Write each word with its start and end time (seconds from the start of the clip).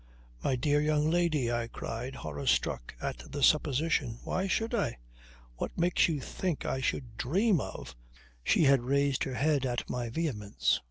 "My 0.43 0.55
dear 0.55 0.81
young 0.81 1.11
lady," 1.11 1.51
I 1.51 1.67
cried, 1.67 2.15
horror 2.15 2.47
struck 2.47 2.95
at 2.99 3.19
the 3.31 3.43
supposition. 3.43 4.17
"Why 4.23 4.47
should 4.47 4.73
I? 4.73 4.97
What 5.57 5.77
makes 5.77 6.07
you 6.09 6.19
think 6.19 6.65
I 6.65 6.81
should 6.81 7.17
dream 7.17 7.59
of..." 7.61 7.95
She 8.43 8.63
had 8.63 8.81
raised 8.81 9.25
her 9.25 9.35
head 9.35 9.63
at 9.63 9.87
my 9.91 10.09
vehemence. 10.09 10.79